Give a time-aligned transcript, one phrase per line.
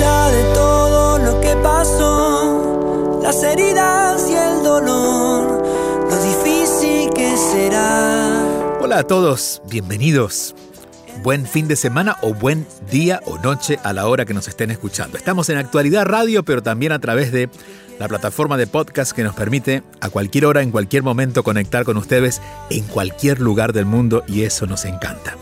[0.00, 5.62] De todo lo que pasó, las heridas y el dolor,
[6.08, 8.78] lo difícil que será.
[8.80, 10.54] Hola a todos, bienvenidos.
[11.22, 14.70] Buen fin de semana o buen día o noche a la hora que nos estén
[14.70, 15.18] escuchando.
[15.18, 17.50] Estamos en Actualidad Radio, pero también a través de
[17.98, 21.98] la plataforma de podcast que nos permite a cualquier hora, en cualquier momento, conectar con
[21.98, 25.36] ustedes en cualquier lugar del mundo y eso nos encanta.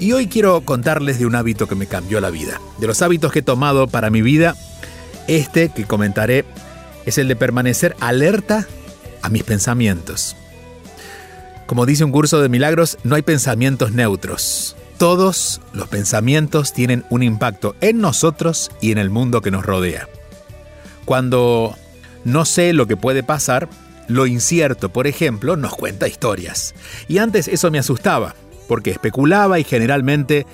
[0.00, 2.62] Y hoy quiero contarles de un hábito que me cambió la vida.
[2.78, 4.56] De los hábitos que he tomado para mi vida,
[5.28, 6.44] este que comentaré
[7.04, 8.66] es el de permanecer alerta
[9.22, 10.36] a mis pensamientos.
[11.66, 14.76] Como dice un curso de milagros, no hay pensamientos neutros.
[14.98, 20.08] Todos los pensamientos tienen un impacto en nosotros y en el mundo que nos rodea.
[21.04, 21.76] Cuando
[22.24, 23.68] no sé lo que puede pasar,
[24.08, 26.74] lo incierto, por ejemplo, nos cuenta historias.
[27.08, 28.34] Y antes eso me asustaba,
[28.68, 30.46] porque especulaba y generalmente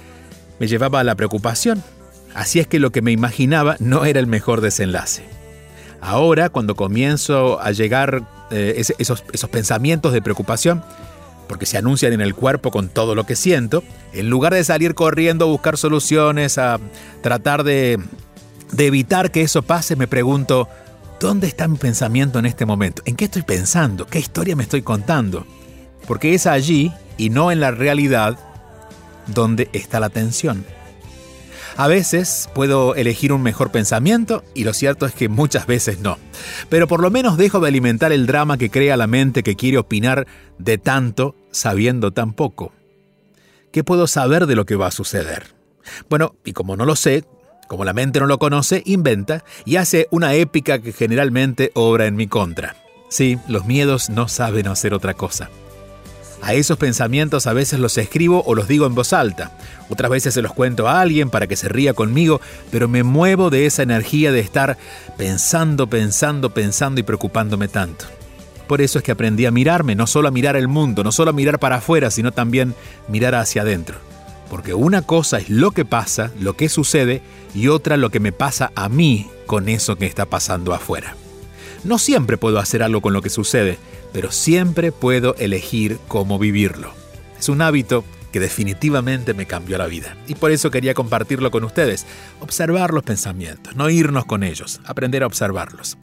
[0.59, 1.83] me llevaba a la preocupación.
[2.35, 5.25] Así es que lo que me imaginaba no era el mejor desenlace.
[6.01, 10.83] Ahora, cuando comienzo a llegar eh, esos, esos pensamientos de preocupación,
[11.49, 14.95] porque se anuncian en el cuerpo con todo lo que siento, en lugar de salir
[14.95, 16.81] corriendo a buscar soluciones, a
[17.21, 17.99] tratar de,
[18.73, 20.69] de evitar que eso pase, me pregunto,
[21.23, 23.01] ¿Dónde está mi pensamiento en este momento?
[23.05, 24.09] ¿En qué estoy pensando?
[24.09, 25.47] ¿Qué historia me estoy contando?
[26.09, 28.37] Porque es allí y no en la realidad
[29.29, 30.65] donde está la tensión.
[31.77, 36.19] A veces puedo elegir un mejor pensamiento y lo cierto es que muchas veces no.
[36.69, 39.79] Pero por lo menos dejo de alimentar el drama que crea la mente que quiere
[39.79, 40.27] opinar
[40.59, 42.73] de tanto sabiendo tan poco.
[43.73, 45.55] ¿Qué puedo saber de lo que va a suceder?
[46.11, 47.25] Bueno, y como no lo sé,
[47.69, 52.17] como la mente no lo conoce, inventa y hace una épica que generalmente obra en
[52.17, 52.77] mi contra.
[53.09, 55.49] Sí, los miedos no saben hacer otra cosa.
[56.43, 59.53] A esos pensamientos a veces los escribo o los digo en voz alta.
[59.89, 62.41] Otras veces se los cuento a alguien para que se ría conmigo,
[62.73, 64.77] pero me muevo de esa energía de estar
[65.17, 68.07] pensando, pensando, pensando y preocupándome tanto.
[68.67, 71.31] Por eso es que aprendí a mirarme, no solo a mirar el mundo, no solo
[71.31, 72.75] a mirar para afuera, sino también
[73.07, 73.99] mirar hacia adentro.
[74.51, 77.23] Porque una cosa es lo que pasa, lo que sucede,
[77.55, 81.15] y otra lo que me pasa a mí con eso que está pasando afuera.
[81.85, 83.79] No siempre puedo hacer algo con lo que sucede,
[84.13, 86.93] pero siempre puedo elegir cómo vivirlo.
[87.39, 90.17] Es un hábito que definitivamente me cambió la vida.
[90.27, 92.07] Y por eso quería compartirlo con ustedes.
[92.41, 95.99] Observar los pensamientos, no irnos con ellos, aprender a observarlos.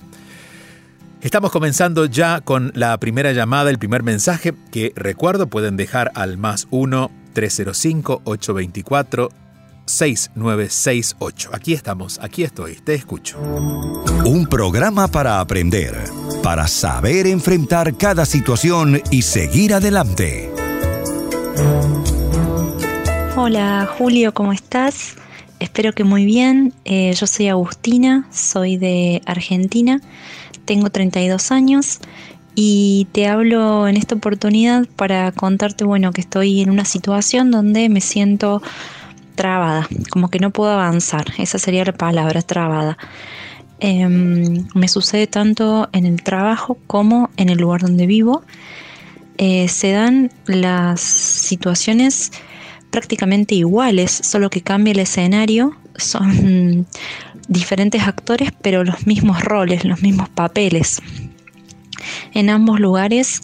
[1.22, 6.38] Estamos comenzando ya con la primera llamada, el primer mensaje, que recuerdo pueden dejar al
[6.38, 7.12] más 1
[9.90, 11.50] 305-824-6968.
[11.52, 13.40] Aquí estamos, aquí estoy, te escucho.
[14.26, 15.96] Un programa para aprender,
[16.44, 20.52] para saber enfrentar cada situación y seguir adelante.
[23.36, 25.16] Hola Julio, ¿cómo estás?
[25.60, 26.74] Espero que muy bien.
[26.86, 30.02] Eh, yo soy Agustina, soy de Argentina,
[30.66, 32.00] tengo 32 años
[32.56, 37.90] y te hablo en esta oportunidad para contarte, bueno, que estoy en una situación donde
[37.90, 38.62] me siento
[39.36, 42.98] trabada, como que no puedo avanzar, esa sería la palabra, trabada.
[43.80, 48.44] Em, me sucede tanto en el trabajo como en el lugar donde vivo.
[49.38, 52.32] Eh, se dan las situaciones
[52.92, 56.88] prácticamente iguales, solo que cambia el escenario, son
[57.48, 61.02] diferentes actores, pero los mismos roles, los mismos papeles.
[62.34, 63.42] En ambos lugares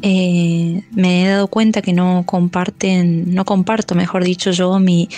[0.00, 5.08] eh, me he dado cuenta que no comparten, no comparto, mejor dicho yo, mi,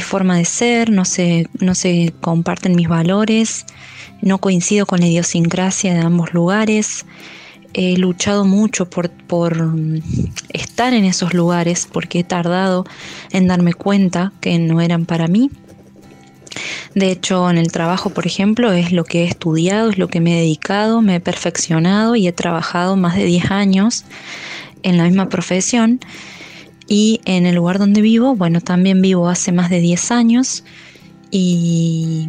[0.00, 3.64] forma de ser, no se, no se comparten mis valores,
[4.20, 7.06] no coincido con la idiosincrasia de ambos lugares.
[7.74, 9.74] He luchado mucho por, por
[10.50, 12.84] estar en esos lugares porque he tardado
[13.30, 15.50] en darme cuenta que no eran para mí.
[16.94, 20.20] De hecho, en el trabajo, por ejemplo, es lo que he estudiado, es lo que
[20.20, 24.04] me he dedicado, me he perfeccionado y he trabajado más de 10 años
[24.82, 26.00] en la misma profesión.
[26.88, 30.64] Y en el lugar donde vivo, bueno, también vivo hace más de 10 años
[31.30, 32.28] y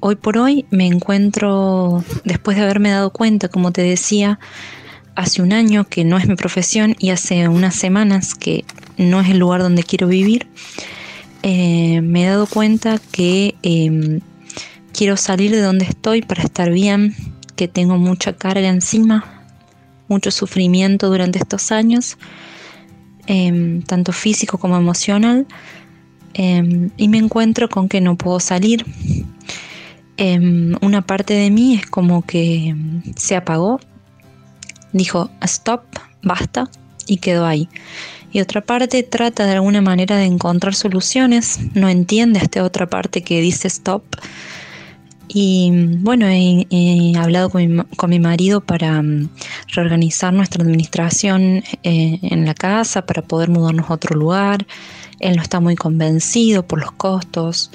[0.00, 4.38] hoy por hoy me encuentro, después de haberme dado cuenta, como te decía,
[5.14, 8.64] hace un año que no es mi profesión y hace unas semanas que
[8.98, 10.48] no es el lugar donde quiero vivir,
[11.42, 14.20] eh, me he dado cuenta que em,
[14.92, 17.14] quiero salir de donde estoy para estar bien,
[17.56, 19.44] que tengo mucha carga encima,
[20.08, 22.16] mucho sufrimiento durante estos años,
[23.26, 25.46] em, tanto físico como emocional,
[26.34, 28.84] em, y me encuentro con que no puedo salir.
[30.80, 32.76] una parte de mí es como que
[33.16, 33.80] se apagó,
[34.92, 35.82] dijo stop,
[36.22, 36.70] basta,
[37.06, 37.68] y quedó ahí
[38.32, 43.22] y otra parte trata de alguna manera de encontrar soluciones, no entiende esta otra parte
[43.22, 44.02] que dice stop.
[45.28, 45.70] Y
[46.00, 49.28] bueno, he, hablado con mi, marido para mm,
[49.68, 54.66] reorganizar nuestra administración eh, en la casa, para poder mudarnos a otro lugar.
[55.20, 57.70] Él no está muy convencido por los costos.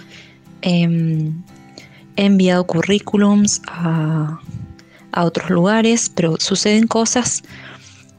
[0.61, 1.43] Em,
[2.15, 4.39] he enviado currículums a
[5.15, 7.43] otros lugares, pero suceden cosas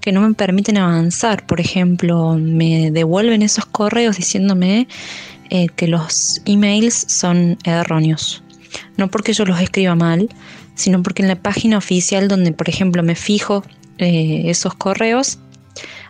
[0.09, 1.45] que no me permiten avanzar.
[1.45, 4.89] Por ejemplo, me devuelven esos correos diciéndome
[5.51, 8.43] eh, que los emails son erróneos.
[8.97, 10.31] No porque yo los escriba mal,
[10.75, 13.65] sino porque en la página oficial donde, por ejemplo, me fijo
[13.99, 15.41] eh, esos correos,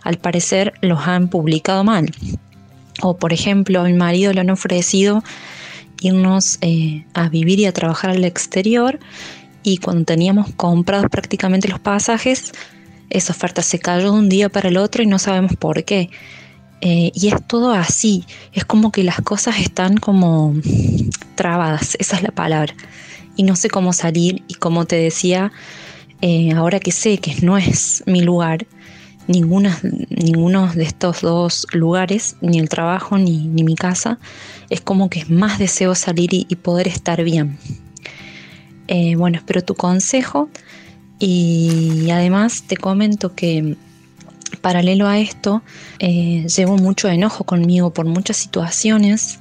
[0.03, 2.09] al parecer los han publicado mal.
[3.01, 5.25] O, por ejemplo, a mi marido le han ofrecido
[5.99, 8.97] irnos eh, a vivir y a trabajar al exterior
[9.61, 12.53] y cuando teníamos comprados prácticamente los pasajes,
[13.09, 16.09] esa oferta se cayó de un día para el otro y no sabemos por qué.
[16.81, 18.23] Eh, y es todo así,
[18.53, 20.55] es como que las cosas están como
[21.35, 22.73] trabadas, esa es la palabra.
[23.35, 25.51] Y no sé cómo salir y como te decía,
[26.21, 28.65] eh, ahora que sé que no es mi lugar,
[29.27, 29.79] ninguna,
[30.09, 34.17] ninguno de estos dos lugares, ni el trabajo ni, mi casa,
[34.69, 37.57] es como que más deseo salir y, poder estar bien.
[38.87, 40.49] Eh, bueno, espero tu consejo.
[41.19, 43.75] Y además te comento que
[44.61, 45.61] paralelo a esto,
[45.99, 49.39] eh, llevo mucho enojo conmigo por muchas situaciones,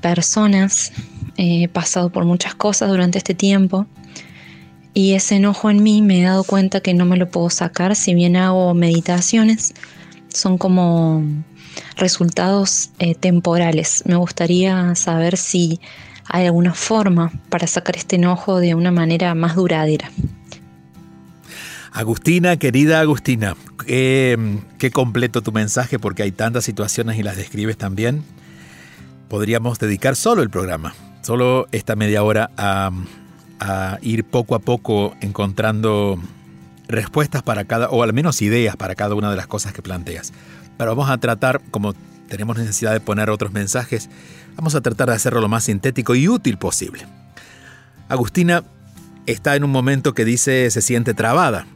[0.00, 0.92] personas,
[1.36, 3.86] he pasado por muchas cosas durante este tiempo
[4.94, 7.94] y ese enojo en mí me he dado cuenta que no me lo puedo sacar
[7.96, 9.74] si bien hago meditaciones,
[10.28, 11.22] son como
[11.96, 14.02] resultados eh, temporales.
[14.06, 15.80] Me gustaría saber si
[16.24, 20.10] hay alguna forma para sacar este enojo de una manera más duradera.
[21.96, 23.56] Agustina, querida Agustina,
[23.86, 28.22] qué, completo tu mensaje porque hay tantas situaciones y las describes también.
[29.30, 32.90] Podríamos dedicar solo el programa, solo esta media hora a,
[34.02, 36.20] ir poco a poco encontrando
[36.86, 40.34] respuestas para cada, o al menos ideas para cada una de las cosas que planteas.
[40.76, 41.94] Pero vamos a tratar, como
[42.28, 44.10] tenemos necesidad de poner otros mensajes,
[44.54, 47.06] vamos a tratar de hacerlo lo más sintético y útil posible.
[48.10, 48.64] Agustina
[49.24, 51.66] está en un momento que dice se siente trabada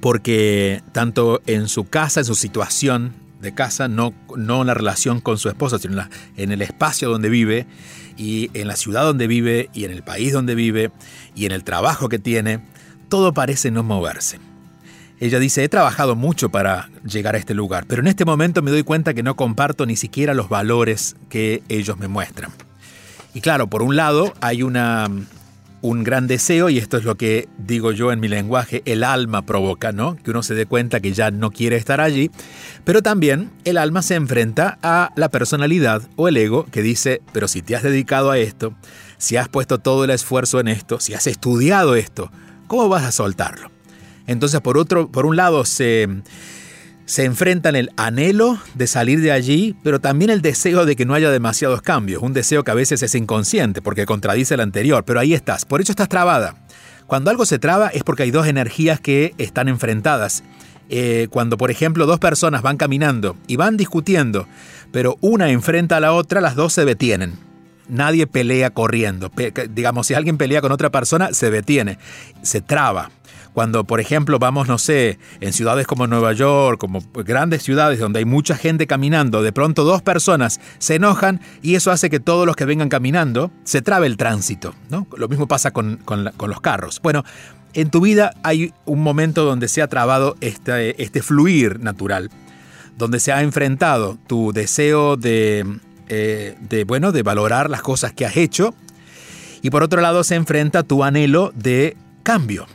[0.00, 5.20] porque tanto en su casa, en su situación de casa, no, no en la relación
[5.20, 6.02] con su esposa, sino
[6.36, 7.66] en, el espacio donde vive
[8.16, 10.90] y en la ciudad donde vive y en el país donde vive
[11.34, 12.60] y en el trabajo que tiene,
[13.08, 14.38] todo parece no moverse.
[15.18, 18.70] Ella dice, he trabajado mucho para llegar a este lugar, pero en este momento me
[18.70, 22.50] doy cuenta que no comparto ni siquiera los valores que ellos me muestran.
[23.32, 25.10] Y claro, por un lado hay una,
[25.86, 29.42] un gran deseo, y esto es lo que digo yo en mi lenguaje, el alma
[29.42, 30.16] provoca, ¿no?
[30.16, 32.30] Que uno se dé cuenta que ya no quiere estar allí,
[32.84, 37.46] pero también el alma se enfrenta a la personalidad o el ego que dice, pero
[37.46, 38.74] si te has dedicado a esto,
[39.16, 42.32] si has puesto todo el esfuerzo en esto, si has estudiado esto,
[42.66, 43.70] ¿cómo vas a soltarlo?
[44.26, 46.08] Entonces, por otro, por un lado se
[47.06, 51.14] se enfrentan el anhelo de salir de allí, pero también el deseo de que no
[51.14, 55.20] haya demasiados cambios, un deseo que a veces es inconsciente porque contradice el anterior, pero
[55.20, 56.66] ahí estás, por eso estás trabada.
[57.06, 60.42] Cuando algo se traba es porque hay dos energías que están enfrentadas.
[60.88, 64.48] Eh, cuando, por ejemplo, dos personas van caminando y van discutiendo,
[64.90, 67.34] pero una enfrenta a la otra, las dos se detienen.
[67.88, 69.30] Nadie pelea corriendo.
[69.70, 71.98] digamos, si alguien pelea con otra persona, se detiene,
[72.42, 73.10] se traba.
[73.56, 78.18] Cuando, por ejemplo, vamos, no sé, en ciudades como Nueva York, como grandes ciudades donde
[78.18, 82.44] hay mucha gente caminando, de pronto dos personas se enojan y eso hace que todos
[82.44, 84.74] los que vengan caminando se trabe el tránsito.
[84.90, 85.06] ¿no?
[85.16, 87.00] Lo mismo pasa con, los carros.
[87.02, 87.24] Bueno,
[87.72, 92.28] en tu vida hay un momento donde se ha trabado este, este fluir natural,
[92.98, 95.64] donde se ha enfrentado tu deseo de,
[96.10, 98.74] eh, de, bueno, de valorar las cosas que has hecho
[99.62, 102.66] y por otro lado se enfrenta tu anhelo de cambio.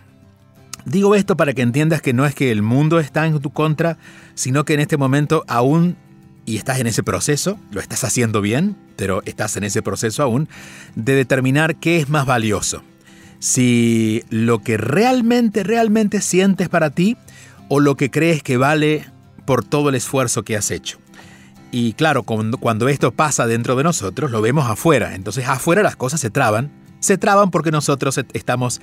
[0.85, 3.97] Digo esto para que entiendas que no es que el mundo está en tu contra,
[4.35, 5.97] sino que en este momento aún,
[6.45, 10.50] y estás en ese proceso, lo estás haciendo bien, pero estás en ese proceso aún,
[10.95, 12.83] de determinar qué es más valioso.
[13.39, 17.17] Si lo que realmente, realmente sientes para ti
[17.69, 19.05] o lo que crees que vale
[19.45, 21.00] por todo el esfuerzo que has hecho.
[21.71, 25.15] Y claro, cuando, esto pasa dentro de nosotros, lo vemos afuera.
[25.15, 26.69] Entonces afuera las cosas se traban.
[27.01, 28.79] Se traban porque nosotros estamos,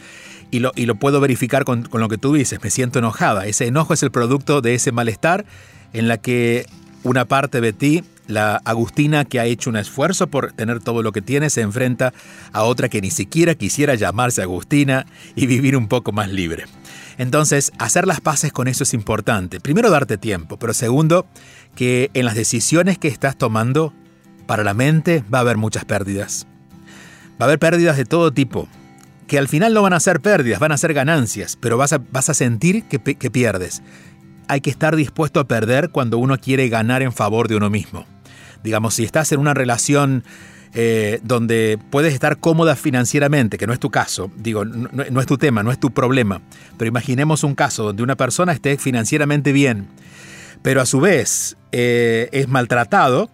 [0.51, 3.47] y lo, y lo puedo verificar con, con lo que tú dices, me siento enojada.
[3.47, 5.47] Ese enojo es el producto de ese malestar
[5.95, 6.67] en la que
[7.05, 11.13] una parte de ti, la Agustina que ha hecho un esfuerzo por tener todo lo
[11.13, 12.13] que tiene, se enfrenta
[12.53, 16.65] a otra que ni siquiera quisiera llamarse Agustina y vivir un poco más libre.
[17.17, 19.61] Entonces, hacer las paces con eso es importante.
[19.61, 21.27] Primero, darte tiempo, pero segundo,
[21.75, 23.93] que en las decisiones que estás tomando
[24.47, 26.47] para la mente va a haber muchas pérdidas.
[27.41, 28.69] Va a haber pérdidas de todo tipo,
[29.27, 32.01] que al final no van a ser pérdidas, van a ser ganancias, pero vas a,
[32.11, 33.83] vas a sentir que, pierdes.
[34.49, 38.07] Hay que estar dispuesto a perder cuando uno quiere ganar en favor de uno mismo.
[38.65, 40.25] Digamos, si estás en una relación
[40.75, 45.27] eh, donde puedes estar cómoda financieramente, que no es tu caso, digo, no, no, es
[45.27, 46.41] tu tema, no es tu problema,
[46.77, 49.89] pero imaginemos un caso donde una persona esté financieramente bien
[50.63, 53.31] pero a su vez eh, es maltratado,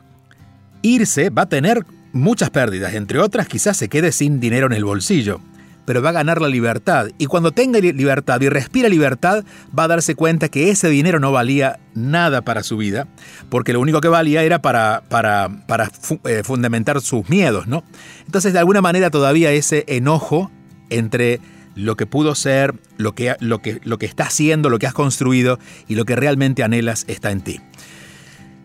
[0.82, 1.84] irse va a tener
[2.14, 5.40] muchas pérdidas, entre otras quizás se quede sin dinero en el bolsillo,
[5.84, 7.08] pero va a ganar la libertad.
[7.18, 9.44] Y cuando tenga libertad y respira libertad,
[9.76, 13.06] va a darse cuenta que ese dinero no valía nada para su vida,
[13.50, 15.90] porque lo único que valía era para, para, para
[16.24, 17.84] eh, fundamentar sus miedos, ¿no?
[18.24, 20.50] Entonces, de alguna manera todavía ese enojo
[20.88, 21.40] entre
[21.74, 24.94] lo que pudo ser, lo que, lo que, lo que está haciendo, lo que has
[24.94, 27.60] construido y lo que realmente anhelas está en ti.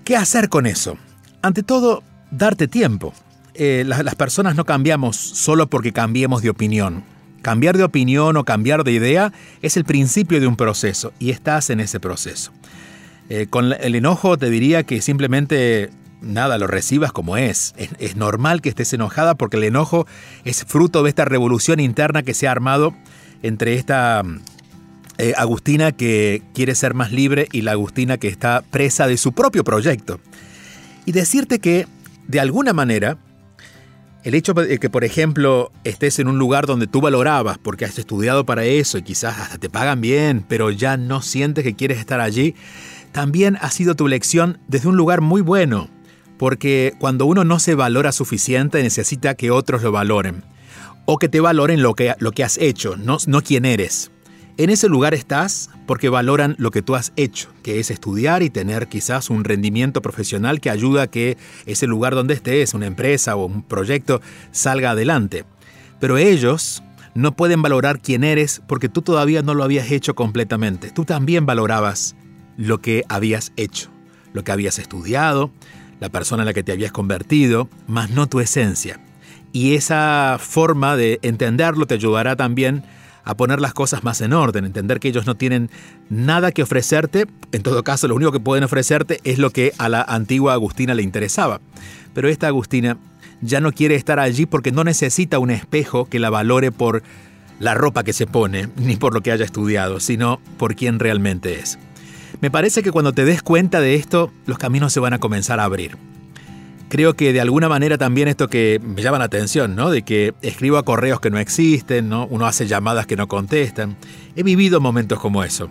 [0.06, 0.98] ¿Qué hacer con eso?
[1.41, 3.13] Ante todo, darte tiempo.
[3.62, 7.04] Eh, las, personas no cambiamos solo porque cambiemos de opinión.
[7.42, 11.70] Cambiar de opinión o cambiar de idea es el principio de un proceso y estás
[11.70, 12.54] en ese proceso.
[13.28, 15.89] Eh, con el enojo te diría que simplemente
[16.22, 17.75] nada, lo recibas como es.
[17.78, 18.16] es.
[18.16, 20.08] normal que estés enojada porque el enojo
[20.46, 22.94] es fruto de esta revolución interna que se ha armado
[23.44, 24.24] entre esta
[25.18, 29.34] eh, Agustina que quiere ser más libre y la Agustina que está presa de su
[29.34, 30.22] propio proyecto.
[31.06, 31.88] Y decirte que,
[32.28, 33.18] de alguna manera,
[34.24, 37.98] el hecho de que, por ejemplo, estés en un lugar donde tú valorabas porque has
[37.98, 42.00] estudiado para eso y quizás hasta te pagan bien, pero ya no sientes que quieres
[42.00, 42.56] estar allí,
[43.12, 45.90] también ha sido tu lección desde un lugar muy bueno,
[46.38, 50.44] porque cuando uno no se valora suficiente necesita que otros lo valoren,
[51.06, 54.12] o que te valoren lo que, lo que has hecho, no, no quién eres.
[54.60, 58.50] En ese lugar estás porque valoran lo que tú has hecho, que es estudiar y
[58.50, 63.38] tener quizás un rendimiento profesional que ayuda a que ese lugar donde estés, una empresa
[63.38, 64.20] o un proyecto,
[64.51, 65.46] salga adelante.
[66.01, 66.84] Pero ellos
[67.16, 70.92] no pueden valorar quién eres porque tú todavía no lo habías hecho completamente.
[70.92, 72.18] Tú también valorabas
[72.58, 73.89] lo que habías hecho,
[74.34, 75.51] lo que habías estudiado,
[76.01, 79.00] la persona en la que te habías convertido, más no tu esencia.
[79.54, 82.84] Y esa forma de entenderlo te ayudará también
[83.24, 85.70] a poner las cosas más en orden, entender que ellos no tienen
[86.10, 89.90] nada que ofrecerte, en todo caso lo único que pueden ofrecerte es lo que a
[89.90, 91.62] la antigua Agustina le interesaba.
[92.14, 92.98] Pero esta Agustina
[93.42, 97.04] ya no quiere estar allí porque no necesita un espejo que la valore por
[97.60, 101.60] la ropa que se pone, ni por lo que haya estudiado, sino por quién realmente
[101.60, 101.78] es.
[102.42, 105.60] Me parece que cuando te des cuenta de esto, los caminos se van a comenzar
[105.60, 105.98] a abrir.
[106.89, 109.91] Creo que de alguna manera también esto que me llama la atención, ¿no?
[109.91, 112.25] De que escribo a correos que no existen, ¿no?
[112.25, 113.96] Uno hace llamadas que no contestan.
[114.36, 115.69] He vivido momentos como eso.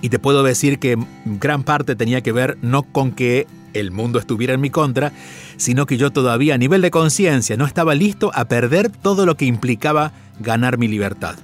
[0.00, 4.18] Y te puedo decir que gran parte tenía que ver no con que el mundo
[4.18, 5.12] estuviera en mi contra,
[5.56, 9.36] sino que yo todavía a nivel de conciencia no estaba listo a perder todo lo
[9.36, 11.36] que implicaba ganar mi libertad.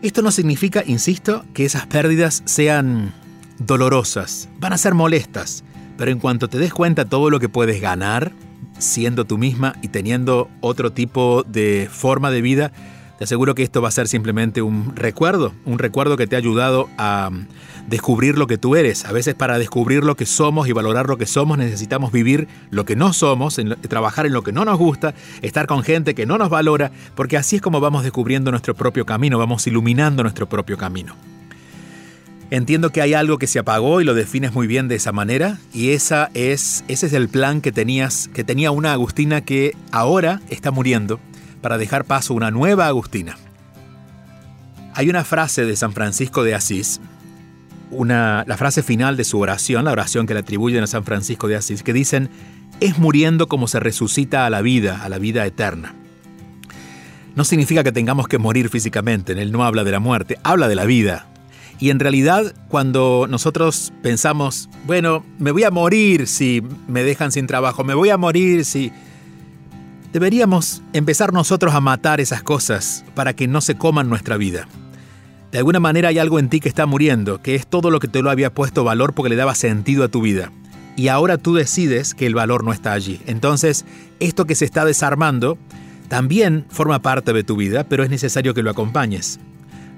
[0.00, 3.12] Esto no significa, insisto, que esas pérdidas sean
[3.58, 5.64] dolorosas, van a ser molestas,
[5.96, 8.32] pero en cuanto te des cuenta todo lo que puedes ganar
[8.78, 12.72] siendo tú misma y teniendo otro tipo de forma de vida,
[13.18, 16.38] te aseguro que esto va a ser simplemente un recuerdo, un recuerdo que te ha
[16.38, 17.30] ayudado a
[17.88, 19.06] descubrir lo que tú eres.
[19.06, 22.84] A veces para descubrir lo que somos y valorar lo que somos necesitamos vivir lo
[22.84, 26.36] que no somos, trabajar en lo que no nos gusta, estar con gente que no
[26.36, 30.76] nos valora, porque así es como vamos descubriendo nuestro propio camino, vamos iluminando nuestro propio
[30.76, 31.14] camino.
[32.50, 35.58] Entiendo que hay algo que se apagó y lo defines muy bien de esa manera
[35.74, 40.40] y esa es, ese es el plan que tenías, que tenía una Agustina que ahora
[40.48, 41.18] está muriendo
[41.60, 43.36] para dejar paso a una nueva Agustina.
[44.94, 47.00] Hay una frase de San Francisco de Asís,
[47.90, 51.48] una, la frase final de su oración, la oración que le atribuyen a San Francisco
[51.48, 52.30] de Asís, que dicen,
[52.78, 55.94] es muriendo como se resucita a la vida, a la vida eterna.
[57.34, 60.76] No significa que tengamos que morir físicamente, él no habla de la muerte, habla de
[60.76, 61.26] la vida,
[61.78, 67.46] y en realidad, cuando nosotros pensamos, bueno, me voy a morir si me dejan sin
[67.46, 68.92] trabajo, me voy a morir si...
[70.12, 74.66] Deberíamos empezar nosotros a matar esas cosas para que no se coman nuestra vida.
[75.52, 78.08] De alguna manera hay algo en ti que está muriendo, que es todo lo que
[78.08, 80.52] te lo había puesto valor porque le daba sentido a tu vida.
[80.96, 83.20] Y ahora tú decides que el valor no está allí.
[83.26, 83.84] Entonces,
[84.18, 85.58] esto que se está desarmando
[86.08, 89.38] también forma parte de tu vida, pero es necesario que lo acompañes.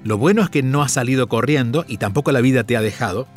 [0.03, 3.27] Lo bueno es que no has salido corriendo y tampoco la vida te ha dejado.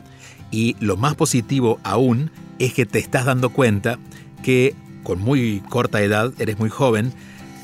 [0.50, 3.98] Y lo más positivo aún es que te estás dando cuenta
[4.42, 7.12] que con muy corta edad, eres muy joven,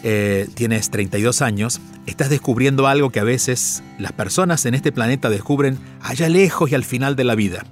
[0.02, 5.30] eh, tienes 32 años, estás descubriendo algo que a veces las personas en este planeta
[5.30, 7.64] descubren allá lejos y al final de la vida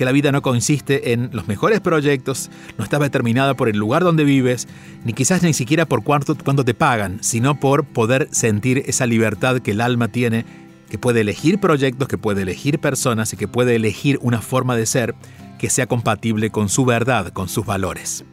[0.00, 4.02] que la vida no consiste en los mejores proyectos, no está determinada por el lugar
[4.02, 4.66] donde vives,
[5.04, 9.58] ni quizás ni siquiera por cuánto, cuánto te pagan, sino por poder sentir esa libertad
[9.58, 10.46] que el alma tiene,
[10.88, 14.86] que puede elegir proyectos, que puede elegir personas y que puede elegir una forma de
[14.86, 15.14] ser
[15.58, 18.24] que sea compatible con su verdad, con sus valores.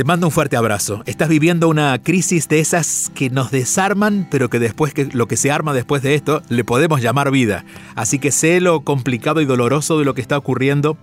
[0.00, 1.02] Te mando un fuerte abrazo.
[1.04, 5.36] Estás viviendo una crisis de esas que nos desarman, pero que después que lo que
[5.36, 7.66] se arma después de esto le podemos llamar vida.
[7.96, 10.96] Así que sé lo complicado y doloroso de lo que está ocurriendo,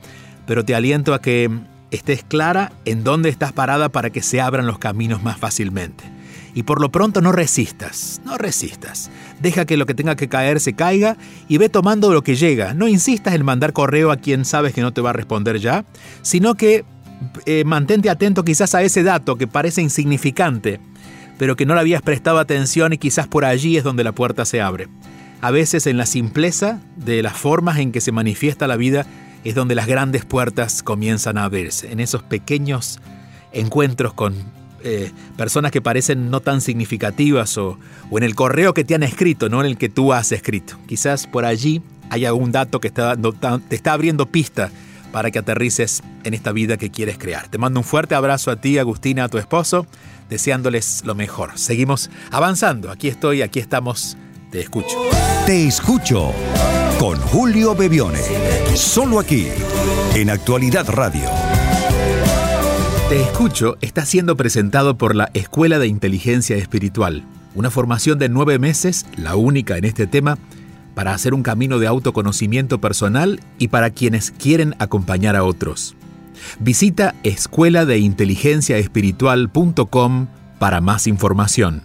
[0.47, 1.47] pero te aliento a que
[1.91, 6.03] estés clara en dónde estás parada para que se abran los caminos más fácilmente.
[6.55, 9.11] Y por lo pronto no resistas, no resistas.
[9.39, 12.73] Deja que lo que tenga que caer se caiga y ve tomando lo que llega.
[12.73, 15.85] No insistas en mandar correo a quien sabes que no te va a responder ya,
[16.23, 16.83] sino que
[17.45, 20.80] eh, mantente atento quizás a ese dato que parece insignificante,
[21.38, 24.45] pero que no le habías prestado atención y quizás por allí es donde la puerta
[24.45, 24.88] se abre.
[25.41, 29.06] A veces en la simpleza de las formas en que se manifiesta la vida
[29.43, 32.99] es donde las grandes puertas comienzan a abrirse, en esos pequeños
[33.53, 34.36] encuentros con
[34.84, 39.03] eh, personas que parecen no tan significativas o, o, en el correo que te han
[39.03, 40.77] escrito, no en el que tú has escrito.
[40.88, 44.71] Quizás por allí hay algún dato que está, te está abriendo pista
[45.12, 47.48] para que aterrices en esta vida que quieres crear.
[47.48, 49.88] Te mando un fuerte abrazo a ti, Agustina, a tu esposo,
[50.30, 51.58] deseándoles lo mejor.
[51.58, 52.91] Seguimos avanzando.
[52.91, 54.17] Aquí estoy, aquí estamos.
[54.52, 54.98] Te escucho.
[55.46, 56.32] Te escucho
[57.00, 58.22] con Julio Bebione.
[58.76, 59.48] Solo aquí,
[60.15, 61.30] en Actualidad Radio.
[63.10, 67.24] Te escucho está siendo presentado por la Escuela de Inteligencia Espiritual,
[67.56, 70.38] una formación de nueve meses, la única en este tema,
[70.97, 75.95] para hacer un camino de autoconocimiento personal y para quienes quieren acompañar a otros.
[76.60, 80.25] Visita escuela de inteligencia espiritual.com
[80.57, 81.83] para más información.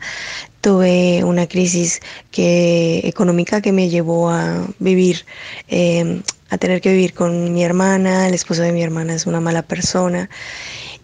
[0.62, 5.26] tuve una crisis que, económica que me llevó a vivir,
[5.68, 9.40] em, a tener que vivir con mi hermana, el esposo de mi hermana es una
[9.40, 10.30] mala persona.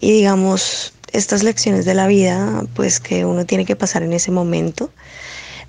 [0.01, 4.31] Y digamos, estas lecciones de la vida, pues que uno tiene que pasar en ese
[4.31, 4.91] momento.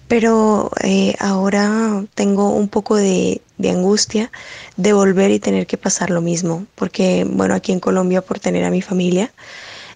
[0.07, 4.31] Pero eh, ahora tengo un poco de, de angustia
[4.75, 8.63] de volver y tener que pasar lo mismo, porque bueno, aquí en Colombia por tener
[8.65, 9.31] a mi familia,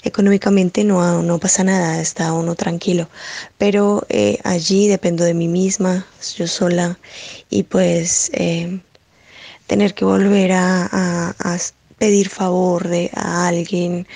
[0.04, 3.10] económicamente no, no pasa nada, está uno tranquilo,
[3.58, 6.06] pero eh, allí dependo de mí misma,
[6.38, 6.98] yo sola,
[7.50, 8.80] y pues eh,
[9.68, 11.32] tener que volver a,
[11.98, 14.08] pedir favor de a alguien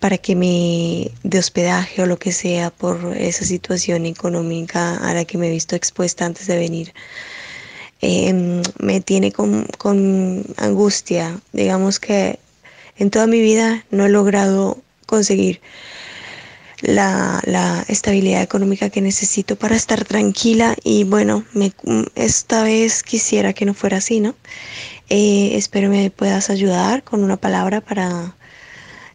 [0.00, 5.24] para que me de hospedaje o lo que sea por esa situación económica a la
[5.26, 6.94] que me he visto expuesta antes de venir.
[8.00, 11.38] Em, me tiene con, con angustia.
[11.52, 12.38] Digamos que
[12.96, 15.60] en toda mi vida no he logrado conseguir
[16.80, 21.72] la, la, estabilidad económica que necesito para estar tranquila y bueno, me,
[22.14, 24.34] esta vez quisiera que no fuera así, ¿no?
[25.10, 28.34] Eh, espero me puedas ayudar con una palabra para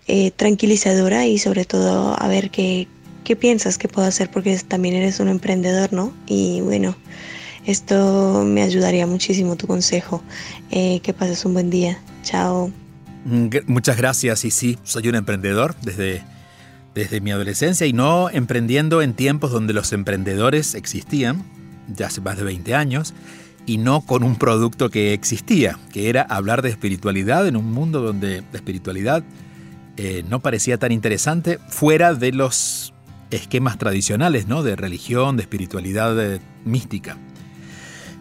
[0.08, 2.88] eh, tranquilizadora y sobre todo a ver qué,
[3.24, 6.14] qué piensas que puedo hacer porque también eres un emprendedor, ¿no?
[6.28, 6.96] Y bueno,
[7.66, 10.22] esto me ayudaría muchísimo tu consejo.
[10.72, 12.00] Eh, que pases un buen día.
[12.24, 12.72] Chao.
[13.26, 16.24] Mm, muchas gracias y sí, soy un emprendedor desde,
[16.94, 21.44] desde mi adolescencia y no emprendiendo en tiempos donde los emprendedores existían,
[21.88, 23.14] ya hace más de 20 años,
[23.66, 28.02] y no con un producto que existía, que era hablar de espiritualidad en un mundo
[28.02, 29.24] donde la espiritualidad
[29.98, 32.94] eh, no parecía tan interesante fuera de los
[33.32, 34.62] esquemas tradicionales, ¿no?
[34.62, 37.18] De religión, de espiritualidad mística.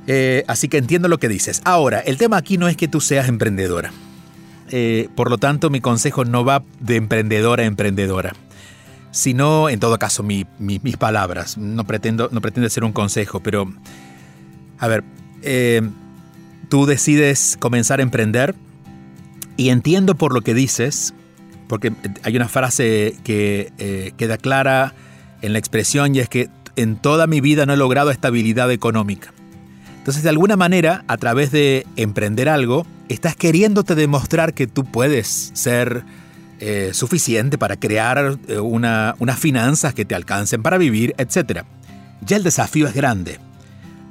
[0.07, 1.63] Eh, así que entiendo lo que dices.
[1.65, 3.93] Ahora, el tema aquí no es que tú seas emprendedora.
[4.71, 8.35] Eh, por lo tanto, mi consejo no va de emprendedora a emprendedora,
[9.11, 11.59] sino, en todo caso, mis palabras.
[11.59, 13.73] No pretendo, no ser un consejo, pero,
[14.79, 15.05] a ver,
[16.69, 18.55] tú decides comenzar a emprender
[19.57, 21.15] y entiendo por lo que dices,
[21.69, 24.95] porque hay una frase que eh, queda clara
[25.43, 29.33] en la expresión y es que en toda mi vida no he logrado estabilidad económica.
[29.99, 35.51] Entonces, de alguna manera, a través de emprender algo, estás queriéndote demostrar que tú puedes
[35.55, 36.05] ser
[36.61, 41.63] eh, suficiente para crear eh, una, unas finanzas que te alcancen para vivir, etc.
[42.21, 43.39] Ya el desafío es grande.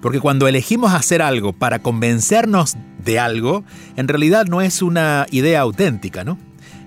[0.01, 3.63] Porque cuando elegimos hacer algo para convencernos de algo,
[3.95, 6.37] en realidad no es una idea auténtica, ¿no?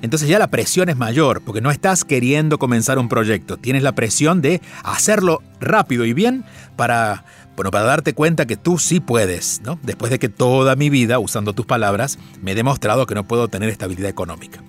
[0.07, 3.91] Entonces ya la presión es mayor, porque no estás queriendo comenzar un proyecto, tienes la
[3.91, 6.45] presión de hacerlo rápido y bien
[6.77, 7.25] para,
[7.57, 9.81] bueno, para darte cuenta que tú sí puedes, ¿no?
[9.83, 13.49] Después de que toda mi vida, usando tus palabras, me he demostrado que no puedo
[13.49, 14.63] tener estabilidad económica.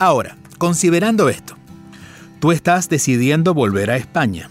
[0.00, 1.54] Ahora, considerando esto,
[2.40, 4.50] tú estás decidiendo volver a España.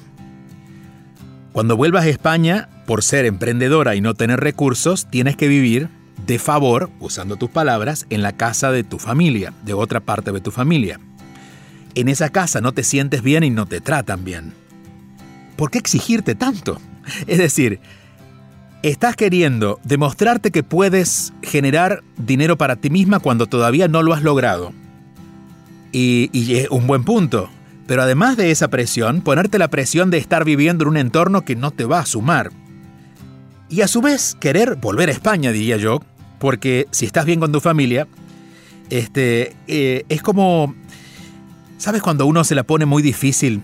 [1.51, 5.89] Cuando vuelvas a España, por ser emprendedora y no tener recursos, tienes que vivir
[6.25, 10.41] de favor, usando tus palabras, en la casa de tu familia, de otra parte de
[10.41, 10.99] tu familia.
[11.95, 14.53] En esa casa no te sientes bien y no te tratan bien.
[15.55, 16.79] ¿Por qué exigirte tanto?
[17.27, 17.79] Es decir,
[18.83, 24.23] estás queriendo demostrarte que puedes generar dinero para ti misma cuando todavía no lo has
[24.23, 24.71] logrado.
[25.91, 27.49] Y, es un buen punto.
[27.87, 31.55] Pero además de esa presión, ponerte la presión de estar viviendo en un entorno que
[31.55, 32.51] no te va a sumar.
[33.69, 36.01] Y a su vez, querer volver a España, diría yo,
[36.39, 38.07] porque si estás bien con tu familia,
[38.89, 40.73] este, eh, es como,
[41.77, 43.61] ¿sabes cuando uno se la pone muy difícil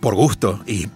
[0.00, 0.60] por, gusto.
[0.66, 0.86] Y,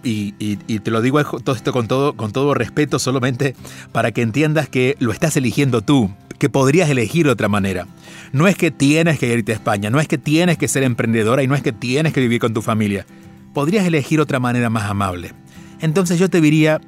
[0.79, 3.55] te lo digo todo esto con todo, con todo respeto, solamente
[3.93, 7.87] para que entiendas que lo estás eligiendo tú, que podrías elegir de otra manera.
[8.33, 11.43] No es que tienes que irte a España, no es que tienes que ser emprendedora
[11.43, 13.05] y no es que tienes que vivir con tu familia.
[13.53, 15.31] Podrías elegir otra manera más amable.
[15.79, 16.81] Entonces yo te diría,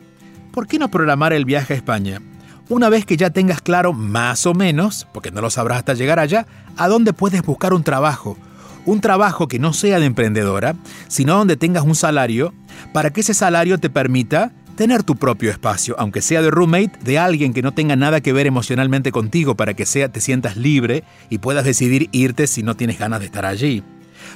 [0.52, 2.22] ¿por qué no programar el viaje a España?
[2.70, 6.20] Una vez que ya tengas claro más o menos, porque no lo sabrás hasta llegar
[6.20, 6.46] allá,
[6.78, 8.38] a dónde puedes buscar un trabajo,
[8.86, 10.76] un trabajo que no sea de emprendedora,
[11.08, 12.54] sino donde tengas un salario,
[12.94, 17.20] para que ese salario te permita tener tu propio espacio, aunque sea de roommate, de
[17.20, 21.04] alguien que no tenga nada que ver emocionalmente contigo, para que sea, te sientas libre
[21.30, 23.84] y puedas decidir irte si no tienes ganas de estar allí.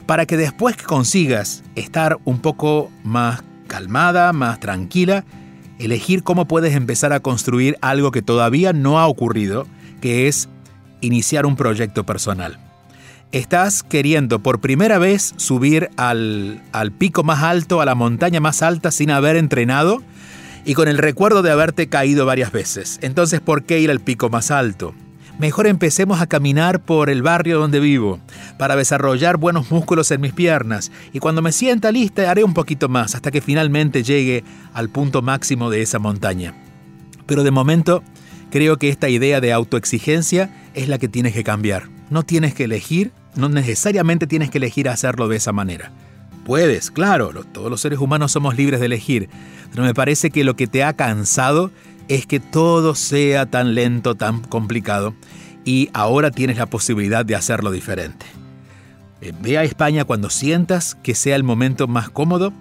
[0.06, 5.24] Para que después que consigas estar un poco más calmada, más tranquila,
[5.80, 9.68] elegir cómo puedes empezar a construir algo que todavía no ha ocurrido,
[10.02, 10.50] que es
[11.02, 12.60] iniciar un proyecto personal
[13.34, 16.62] estás queriendo por primera vez subir al,
[17.00, 20.04] pico más alto, a la montaña más alta sin haber entrenado
[20.66, 23.00] y con el recuerdo de haberte caído varias veces.
[23.02, 24.94] Entonces, ¿por qué ir al pico más alto?
[25.40, 28.20] Mejor empecemos a caminar por el barrio donde vivo,
[28.58, 32.88] para desarrollar buenos músculos en mis piernas, y cuando me sienta lista haré un poquito
[32.88, 34.44] más hasta que finalmente llegue
[34.74, 36.54] al punto máximo de esa montaña.
[37.26, 38.04] Pero de momento,
[38.52, 41.90] creo que esta idea de autoexigencia es la que tienes que cambiar.
[42.10, 45.92] No tienes que elegir no necesariamente tienes que elegir hacerlo de esa manera.
[46.46, 49.30] Puedes, claro, todos los seres humanos somos libres de elegir,
[49.72, 51.72] pero me parece que lo que te ha cansado
[52.08, 55.14] es que todo sea tan lento, tan complicado,
[55.66, 58.26] y ahora tienes la posibilidad de hacerlo diferente.
[59.22, 62.52] Eh, ve a España cuando sientas que sea el momento más cómodo,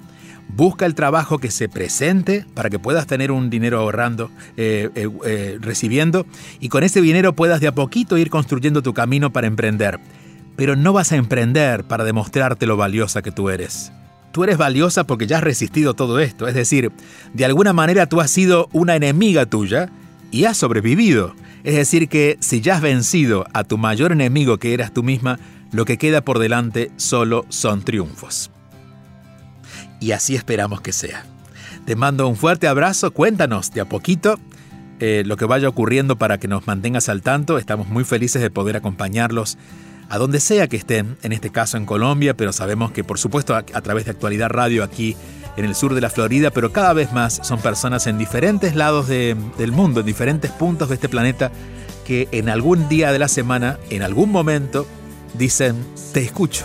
[0.48, 5.58] busca el trabajo que se presente para que puedas tener un dinero ahorrando, eh, eh,
[5.60, 6.26] recibiendo,
[6.60, 9.98] y con ese dinero puedas de a poquito ir construyendo tu camino para emprender.
[10.56, 13.90] Pero no vas a emprender para demostrarte lo valiosa que tú eres.
[14.32, 16.90] Tú eres valiosa porque ya has resistido todo esto, es decir,
[17.34, 19.90] de alguna manera tú has sido una enemiga tuya
[20.30, 21.34] y has sobrevivido.
[21.64, 25.38] Es decir, que si ya has vencido a tu mayor enemigo que eras tú misma,
[25.70, 28.50] lo que queda por delante solo son triunfos.
[30.00, 31.24] Y así esperamos que sea.
[31.84, 34.38] Te mando un fuerte abrazo, cuéntanos de a poquito
[34.98, 37.58] eh, lo que vaya ocurriendo para que nos mantengas al tanto.
[37.58, 39.58] Estamos muy felices de poder acompañarlos
[40.08, 43.54] a donde sea que estén, en este caso en Colombia, pero sabemos que por supuesto
[43.54, 45.16] a, través de Actualidad Radio aquí
[45.56, 49.08] en el sur de la Florida, pero cada vez más son personas en diferentes lados
[49.08, 51.50] del mundo, en diferentes puntos de este planeta,
[52.06, 54.86] que en algún día de la semana, en algún momento,
[55.34, 55.76] dicen,
[56.12, 56.64] te escucho.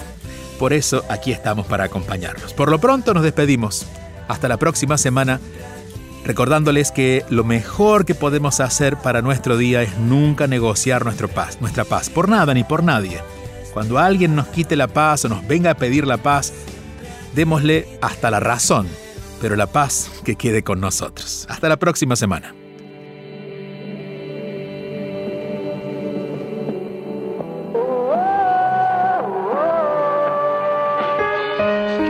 [0.58, 2.54] Por eso aquí estamos para acompañarlos.
[2.54, 3.86] Por lo pronto nos despedimos.
[4.28, 5.39] Hasta la próxima semana
[6.28, 11.62] recordándoles que lo mejor que podemos hacer para nuestro día es nunca negociar nuestra paz,
[11.62, 13.22] nuestra paz, por nada ni por nadie.
[13.74, 16.52] Cuando alguien nos quite la paz o nos venga a pedir la paz,
[17.34, 18.88] démosle hasta la razón,
[19.40, 21.46] pero la paz que quede con nosotros.
[21.50, 22.54] Hasta la próxima semana.